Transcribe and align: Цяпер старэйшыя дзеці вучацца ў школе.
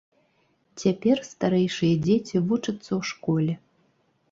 Цяпер 0.83 1.17
старэйшыя 1.31 1.93
дзеці 2.07 2.43
вучацца 2.49 2.87
ў 2.99 3.01
школе. 3.13 3.53